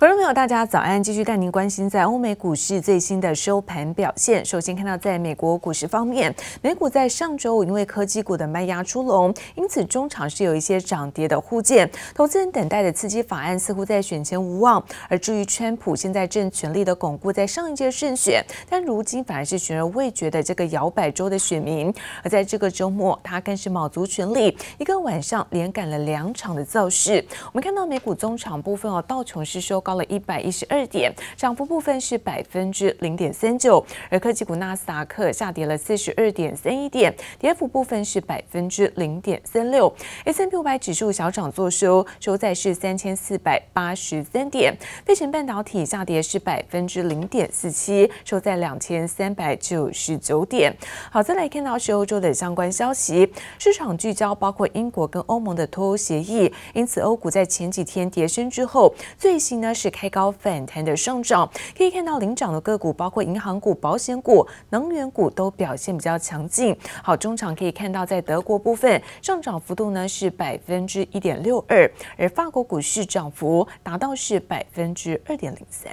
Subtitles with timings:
[0.00, 1.02] 观众朋友，大家早安！
[1.02, 4.42] 继续带您关心在欧美股市最新的收盘表现。
[4.42, 11.86] 首先看到，在美国股市方面，美股在上周五因为科技股的卖压出笼，因此中场是有一些涨跌的互见。
[12.14, 14.82] 投资人等待的刺激法案似乎在选前无望。
[15.06, 21.92] 而至于川普现在正全力的巩固在上一届胜选，但如今反而是悬而未决的这个摇摆州的选民。
[22.24, 27.22] 而在这个周末，他更是卯足全力，一个晚上连赶了两场的造势。
[27.48, 29.89] 我们看到美股中场部分哦，道琼斯收高。
[29.90, 39.92] 到了一百一十二点，涨幅部分是百分之零点三九，而科技股纳斯达克下跌了四十二点三一点，跌幅部分是百分之零点三六。
[40.24, 44.72] S&P 五百指数小涨作收，收在是三千四百八十三点。
[45.04, 50.72] 费城半导体下跌是百分之零点四七，收在两千三百九十九点。
[51.10, 59.74] 好，再来看到是欧洲的相关消息，市场聚焦包括英国跟欧盟的脱欧协议，因此欧股在前几天跌升之后，最新呢。
[59.80, 66.76] 是开高反弹的上涨，可以看到领涨的个股包括银行股、保险股、能源股都表现比较强劲。
[67.02, 75.90] 好，中场可以看到在德国部分上涨幅度呢是百分之一点六二，而法国股市涨幅达到是百分之二点零三。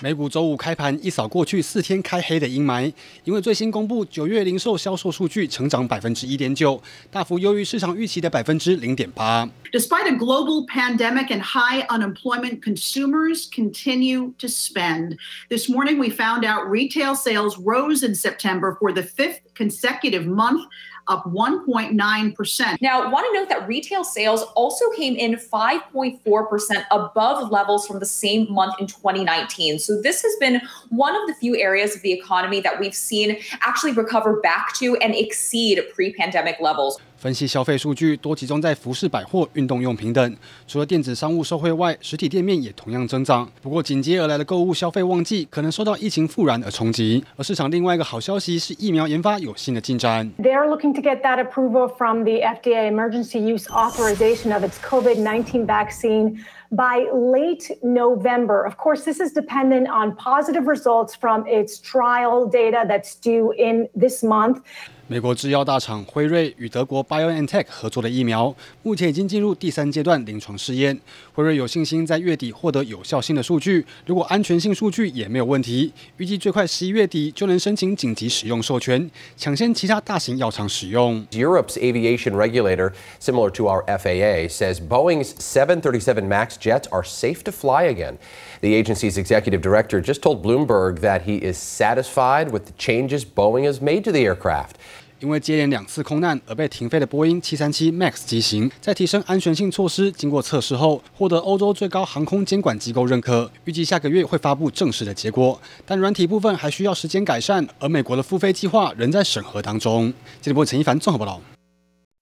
[0.00, 2.92] 美股周五开盘一扫过去四天开黑的阴霾，
[3.24, 9.48] 因为最新公布九月零售销售数据成长百分之一点九，大幅优于市场预期的百分之零点八。
[9.72, 15.16] Despite a global pandemic and high unemployment, consumers continue to spend.
[15.48, 20.66] This morning, we found out retail sales rose in September for the fifth consecutive month.
[21.09, 22.81] up 1.9%.
[22.81, 28.05] Now, want to note that retail sales also came in 5.4% above levels from the
[28.05, 29.79] same month in 2019.
[29.79, 33.37] So this has been one of the few areas of the economy that we've seen
[33.61, 36.99] actually recover back to and exceed pre-pandemic levels.
[37.19, 43.45] 分析消费数据多集中在服饰、百货、运动用品等，除了电子商务受惠外，实体店面也同样增长。
[43.61, 47.21] 不过紧接而来的购物消费旺季可能受到疫情复燃而冲击。
[47.35, 50.31] 而市场另外一个好消息是疫苗研发有新的进展。
[50.41, 55.65] They are looking to get that approval from the FDA emergency use authorization of its COVID-19
[55.65, 56.37] vaccine
[56.71, 58.65] by late November.
[58.65, 63.89] Of course, this is dependent on positive results from its trial data that's due in
[63.93, 64.61] this month.
[65.08, 70.98] 美国制药大厂辉瑞与德国 BioNTech 合作的疫苗，目前已经进入第三阶段临床试验。
[71.34, 81.22] 辉瑞有信心在月底获得有效性的数据，如果安全性数据也没有问题，预计最快十一月底就能申请紧急使用授权，抢先其他大型药厂使用。
[81.32, 87.84] Europe's aviation regulator, similar to our FAA, says Boeing's 737 MAX jets are safe to fly
[87.84, 88.14] again.
[88.62, 93.66] The agency's executive director just told Bloomberg that he is satisfied with the changes Boeing
[93.66, 94.78] has made to the aircraft.
[95.19, 105.59] 因为接连两次空难而被停飞的波音737 MAX 机型，在提升安全性措施经过测试后，获得欧洲最高航空监管机构认可，预计下个月会发布正式的结果。
[105.85, 110.13] 但软体部分还需要时间改善，而美国的复飞计划仍在审核当中。
[110.41, 111.41] 记者播陈一凡综合报道。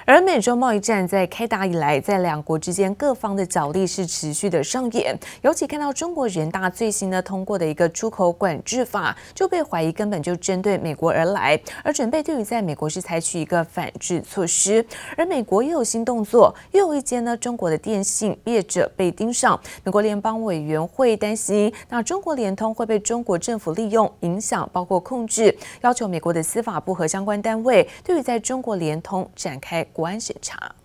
[0.10, 5.14] 而美洲贸易战在开打以来，在两国之间各方的角力是持续的上演。
[5.42, 14.84] 尤其看到中国人大最新呢通过的一个出口管制法，就被怀疑根本就针对美国而来，而准备对于在美国是采取一个反制措施。
[15.18, 19.60] 而美国又有新动作，又有一间呢中国的电信业者被盯上。
[19.84, 29.86] 美国联邦委员会担心，那中国联通会被中国政府利用、影响，包括控制，要求美国的司法部和相关单位对于在中国联通展开。
[29.98, 30.76] 国安审查，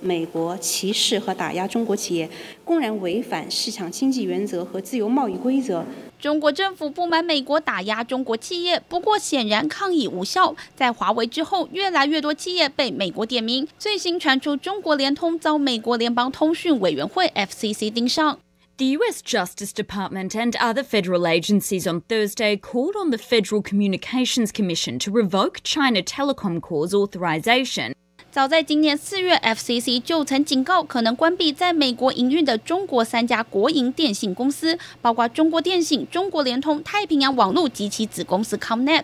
[0.00, 2.30] 美国歧视和打压中国企业，
[2.64, 5.84] 公然违反市场经济原则和自由贸易规则。
[6.18, 10.56] 中国政府不满美国打压中国企业，不过显然抗议无效。
[10.74, 13.68] 在华为之后，越来越多企业被美国点名。
[13.78, 18.38] 最新传出，中国联通遭美国联邦通讯委员会 （FCC） 盯上。
[18.78, 19.20] The U.S.
[19.22, 25.10] Justice Department and other federal agencies on Thursday called on the Federal Communications Commission to
[25.10, 27.92] revoke China Telecom Corp's authorization.
[28.32, 39.02] 早在今年四月，FCC 就曾警告可能关闭在美国营运的中国三家国营电信公司，包括中国电信、中国联通、太平洋网络及其子公司 ComNet。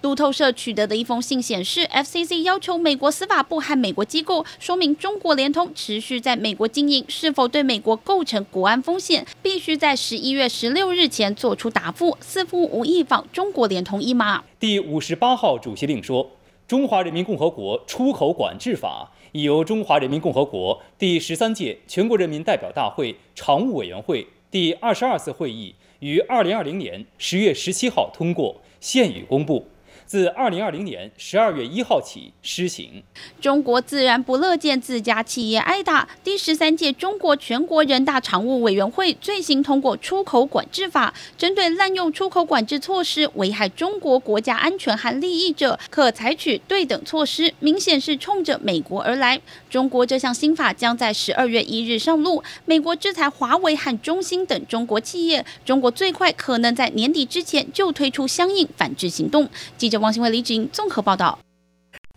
[0.00, 12.16] 路透社取得的一封信显示，FCC 要求美国司法部和美国机构说明中国联通持续在美国经营是否对美国构成国安风险，必须在十一月十六日前做出答复。
[12.22, 14.42] 似乎无意放中国联通一马。
[14.58, 16.30] 第五十八号主席令说。
[16.72, 29.66] 中华人民共和国出口管制法已由中华人民共和国第十三届全国人民代表大会常务委员会第二十二次会议于二零二零年十月十七号通过，现予公布。
[30.12, 33.02] 自二零二零年十二月一号起施行。
[33.40, 36.06] 中国自然不乐见自家企业挨打。
[36.22, 47.54] 第十三届中国全国人大常务委员会最新通过出口管制法，针对滥用出口管制措施危害中国国家安全和利益者，可采取对等措施。
[47.60, 49.40] 明显是冲着美国而来。
[49.70, 52.44] 中国这项新法将在十二月一日上路。
[52.66, 59.48] 美国制裁华为和中兴等中国企业，中国最快可能在年底之前就推出相应反制行动。
[59.78, 60.01] 记者。
[60.02, 61.38] 王新伟、李景综合报道。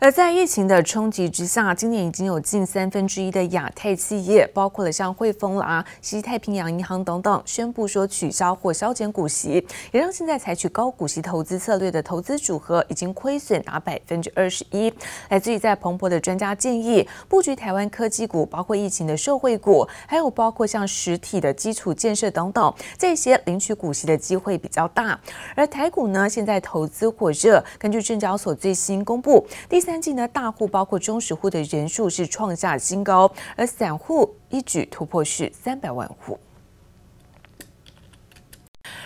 [0.06, 14.94] 而在疫情的冲击之下，今年已经有近三分之一的亚太企业，包括了像汇丰啦、西太平洋银行等等，宣布说取消或削减股息，也让现在采取高股息投资策略的投资组合已经亏损达百分之二十一。
[15.30, 25.20] 来自于在彭博的专家建议，布局台湾科技股，包括疫情的受惠股，还有包括像实体的基础建设等等，这些领取股息的机会比较大。
[25.56, 36.40] 而台股呢，现在投资火热，根据证交所最新公布，第三季呢，大户包括中实户的人数是创下新高，而散户一举突破是三百万户。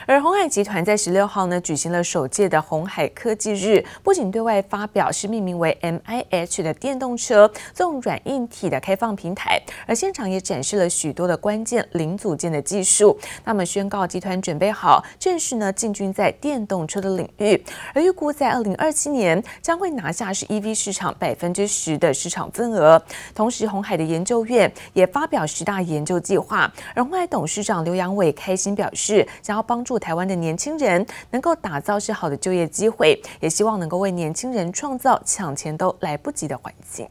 [0.09, 13.15] 而鸿海集团在十六号呢举行了首届的鸿海科技日，不仅对外发表是命名为 MIH 的电动车这种软硬体的开放平台，而现场也展示了许多的关键零组件的技术。
[13.45, 17.63] 那么宣告集团准备好正式呢进军在电动车的领域，
[17.93, 22.99] 而预估在二零二七年将会拿下是 EV 市场百分之十的市场份额。
[23.35, 29.98] 同时，鸿海的研究院也发表十大研究计划，而鸿海董事长刘扬伟开心表示，想要帮助。
[29.99, 37.07] 台湾的年轻人能够打造是好的就业机会，也希望能够为年轻人创造抢钱都来不及的环境。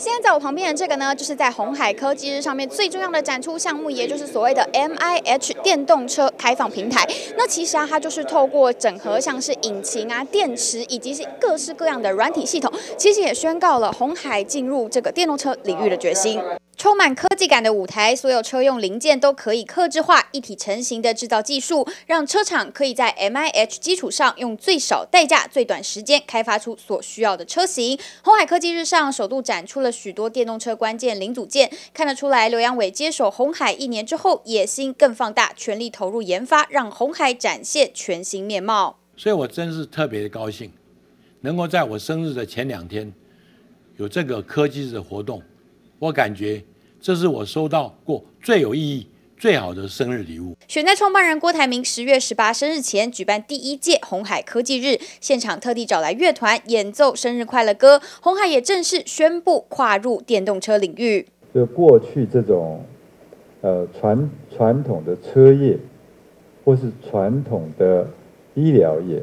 [0.00, 7.06] 现在在我旁边的这个呢，就是在红海科技日上面最重要的展出项目，也就是所谓的 MIH 电动车开放平台。
[7.36, 16.40] 那其实啊，它就是透过整合像是引擎啊、电池以及是各式各样的软体系统，其实也宣告了红海进入这个电动车领域的决心。
[16.76, 27.96] 充满科技感的舞台，所有车用零件都可以克制化、一体成型的制造技术，让车厂可以在 MIH 基础上用最少代价、最短时间开发出所需要的车型。
[28.24, 38.98] 红海科技日上首度展出了许多电动车关键零组件，看得出来刘扬伟接手红海一年之后，野心更放大，全力投入研发，让红海展现全新面貌。
[39.16, 40.72] 所以我真是特别的高兴，
[41.42, 43.12] 能够在我生日的前两天
[43.98, 45.40] 有这个科技日的活动，
[46.02, 46.60] 我感觉。
[47.00, 49.06] 这是我收到过最有意义、
[49.36, 50.56] 最好的生日礼物。
[50.66, 58.00] 选在创办人郭台铭十月十八生日前举办第一届红海科技日，现场特地找来乐团演奏生日快乐歌。
[58.20, 61.26] 红海也正式宣布跨入电动车领域。
[61.54, 62.84] 就过去这种
[63.60, 65.78] 呃传传统的车业，
[66.64, 68.08] 或是传统的
[68.54, 69.22] 医疗业，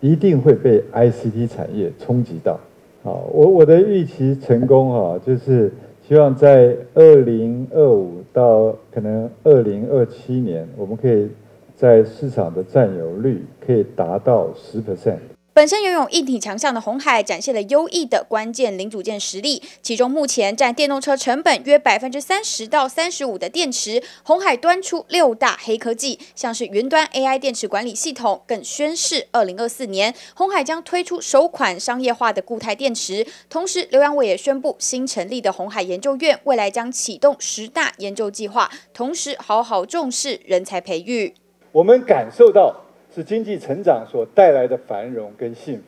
[0.00, 2.58] 一定会被 ICT 产业冲击到。
[3.06, 5.70] 好，我我的预期成功哈，就是。
[6.08, 11.28] 希望在二零二五到可能二零二七年，我们可以
[11.74, 15.18] 在市场的占有率可以达到十 percent。
[15.56, 33.26] 本身拥有硬体强项的红海展现了优异的关键零组件实力，其中目前占电动车成本约百分之三十到三十五的电池，红海端出六大黑科技，像是云端 AI 电池管理系统，更宣示二零二四年红海将推出首款商业化的固态电池。
[33.48, 41.32] 同时，刘扬伟也宣布新成立的红海研究院未来将启动十大研究计划，同时好好重视人才培育。
[41.72, 42.82] 我们感受到。
[43.16, 45.78] 是经济成长所带来的繁荣跟幸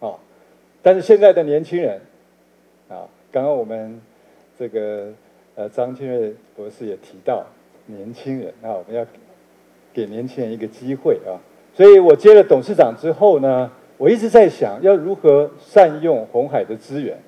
[0.00, 0.16] 福，啊！
[0.80, 2.00] 但是现在的年轻人，
[2.88, 4.00] 啊，刚刚我们
[4.58, 5.12] 这个
[5.56, 7.44] 呃张清瑞博士也提到
[7.84, 9.04] 年轻人，啊，我们要
[9.92, 11.36] 给年轻人一个机会啊！
[11.74, 17.18] 所以我接了董事长之后呢，我一直在想要如何善用红海的资源，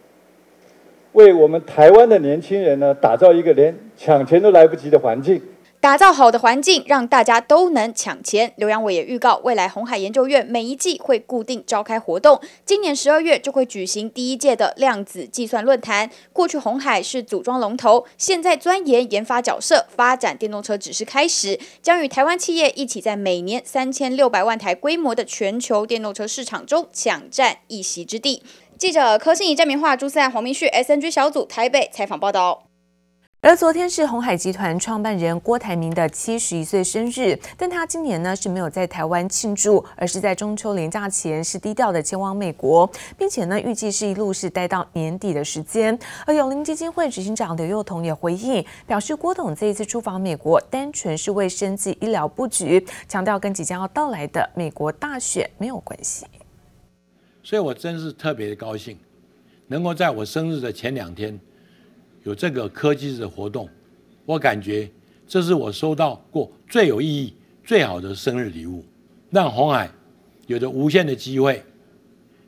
[1.12, 5.42] 为我们台湾的年轻人呢，打造一个连抢钱都来不及的环境。
[5.80, 8.52] 打造好的环境，让大家都能抢钱。
[8.56, 12.38] 刘扬伟也预告，未来鸿海研究院每一季会固定召开活动。
[12.66, 16.10] 今年十二月就会举行第一届的量子计算论坛。
[16.34, 28.42] 过去鸿海是组装龙头，现在钻研研发角色，发展电动车只是开始，将与台湾企业一起在每年三千六百万台规模的全球电动车市场中抢占一席之地。
[28.76, 32.69] 记者柯信怡、郑明化、朱思、黄明旭，SNG 小组台北采访报道。
[33.42, 45.98] 而昨天是鸿海集团创办人郭台铭的七十一岁生日，但他今年呢是没有在台湾庆祝，而是在中秋连假前是低调的前往美国，并且呢预计是一路是待到年底的时间。
[46.26, 56.26] 而永龄基金会执行长刘幼彤也回应表示，郭董这一次出访美国，单纯是为生计医疗布局，强调跟即将要到来的美国大选没有关系。
[57.42, 58.98] 所以我真是特别的高兴，
[59.66, 61.40] 能够在我生日的前两天。
[62.22, 63.68] 有这个科技的活动，
[64.24, 64.88] 我感觉
[65.26, 67.34] 这是我收到过最有意义、
[67.64, 68.84] 最好的生日礼物，
[69.30, 69.90] 让红海
[70.46, 71.62] 有着无限的机会，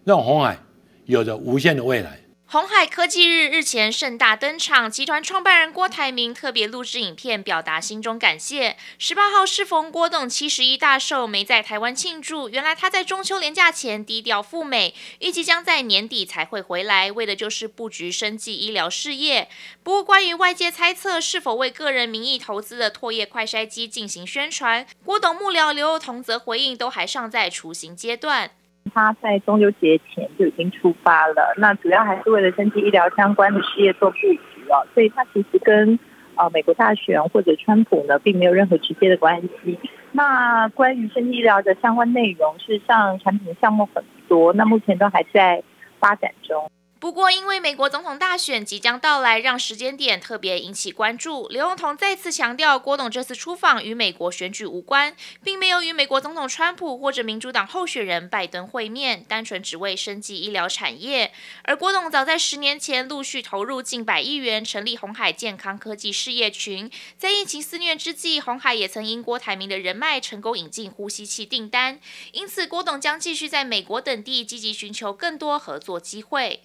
[0.05, 0.59] 让红海
[1.07, 2.22] 有着无限的未来。
[2.53, 8.77] 鸿海科技日日前盛大登场，集团创办人郭台铭特别录制影片表达心中感谢。
[8.99, 12.51] 十八号适逢郭董七十一大寿，没在台湾庆祝。
[12.51, 19.49] 原来他在中秋连假前低调赴美，预计将在年底才会回来，为的就是布局生技医疗事业。
[19.83, 28.51] 不过，关于外界猜测是否为个人名义投资的唾液快筛机进行宣传，郭董幕僚刘宥彤则回应，都还尚在雏形阶段。
[28.95, 35.99] 他在中秋节前就已经出发了，那主要还是为了生技医疗相关的事业做布局哦，所以他其实跟
[36.37, 39.79] 呃美国大选或者川普呢，并没有任何直接的关系。
[40.13, 45.63] 那关于生技医疗的相关内容，事实上产品项目很多，那目前都还在
[45.99, 46.71] 发展中。
[47.03, 51.49] 不过，因为美国总统大选即将到来，让时间点特别引起关注。
[51.49, 61.33] 刘宥彤再次强调，郭董这次出访与美国选举无关，并没有与美国总统川普或者民主党候选人拜登会面，单纯只为升级医疗产业。
[61.65, 66.89] 而郭董早在十年前陆续投入近百亿元，成立红海健康科技事业群。
[67.19, 71.99] 在疫情肆虐之际，红海也曾因郭台铭的人脉，成功引进呼吸器订单。
[72.31, 76.63] 因此，郭董将继续在美国等地积极寻求更多合作机会。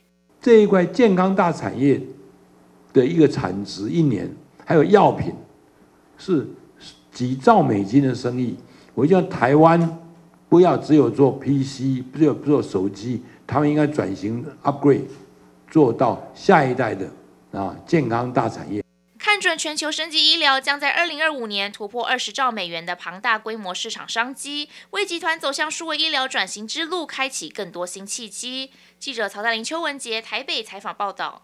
[0.48, 2.02] 这一块健康大产业
[2.94, 5.34] 的一个产值，一年还有药品
[6.18, 6.48] 是
[7.12, 8.56] 几兆美金的生意。
[8.96, 10.00] 我希望台湾
[10.48, 15.02] 不要只有做 PC，不要做手机，他们应该转型 upgrade，
[15.70, 17.06] 做到下一代的
[17.52, 18.82] 啊健康大产业。
[19.56, 28.72] 全球升级医疗将在二零二五年突破二十兆美元的庞大规模市场商机，为集团走向数位医疗转型之路开启更多新契机。
[28.98, 31.44] 记者曹大林、邱文杰台北采访报道。